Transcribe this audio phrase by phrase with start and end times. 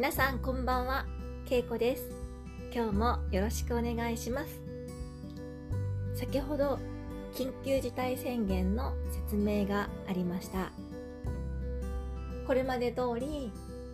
[0.00, 1.04] 皆さんこんばんは、
[1.44, 2.08] けいこです。
[2.74, 4.62] 今日もよろしくお願いします。
[6.14, 6.78] 先ほど
[7.34, 10.72] 緊急事態宣言の説明がありました。
[12.46, 13.52] これまで通り、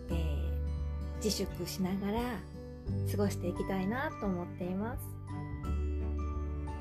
[0.09, 2.21] えー自粛しながら
[3.11, 5.01] 過ごしていきたいなと思っています。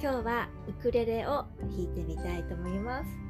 [0.00, 3.25] 今日はウクレレを弾いてみたいと思います。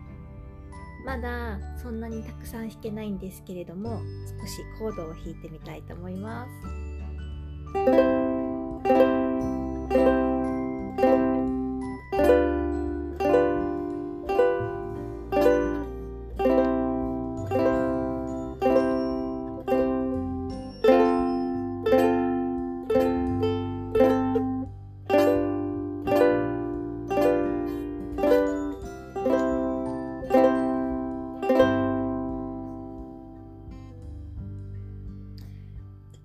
[1.07, 4.01] まだそんなにたくさん弾けないんですけれども
[4.41, 6.46] 少しコードを弾いてみたいと思いま
[7.73, 8.05] す。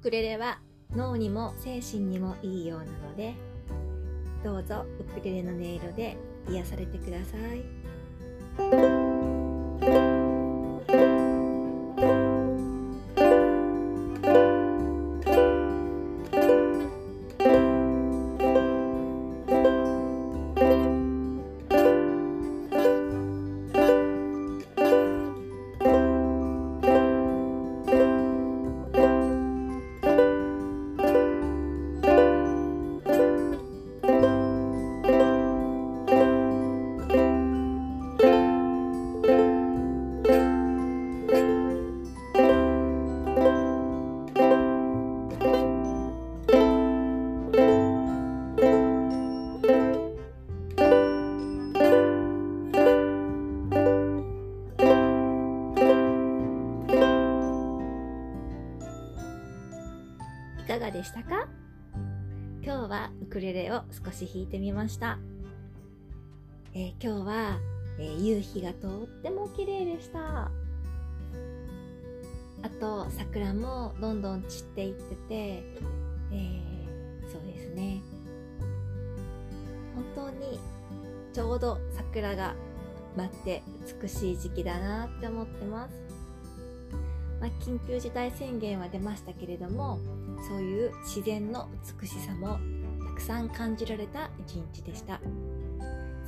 [0.01, 0.57] ウクレレは
[0.95, 3.35] 脳にも精神にもいいようなので
[4.43, 6.17] どうぞウクレレの音色で
[6.49, 7.37] 癒されてくださ
[8.97, 9.00] い。
[60.61, 61.47] いかがでしたか？
[62.63, 65.17] 今日はウクレレを少し弾いてみました、
[66.75, 67.59] えー今日は、
[67.97, 70.51] えー夕日がとっても綺麗でした。
[72.63, 77.99] あと桜もどんどん散っていってて、えーそうですね。
[80.15, 80.59] 本当に
[81.33, 82.53] ちょうど桜が
[83.17, 83.63] 待って
[84.01, 86.10] 美しい時期だなって思ってます。
[87.41, 89.99] まあ、緊急事態宣言は出ましたけれども
[90.47, 91.67] そういう自然の
[91.99, 92.59] 美しさも
[93.07, 95.19] たくさん感じられた一日でした。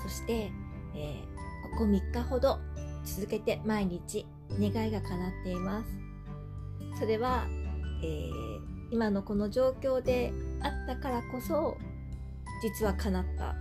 [0.02, 0.52] そして、
[0.96, 1.34] えー
[1.72, 2.60] ここ3日ほど
[3.04, 4.28] 続けて毎日
[4.60, 7.00] 願いが叶っています。
[7.00, 7.46] それは、
[8.04, 8.44] えー
[8.92, 10.32] 今のこの状況で
[10.62, 11.78] あったからこそ
[12.62, 13.56] 実は叶った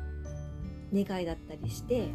[0.92, 2.08] 願いだったりして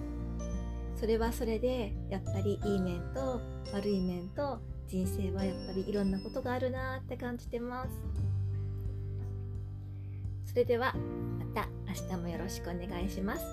[0.96, 3.42] それはそれでやっぱりいい面と
[3.74, 7.90] 悪い面と人生はやっぱりいろんなことがあるなって感じてます。
[10.46, 10.94] それでは
[11.38, 13.46] また明日もよろしくお願いします。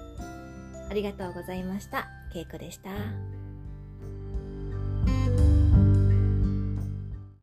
[0.88, 2.06] ありがとうございました。
[2.32, 3.43] けいこでした。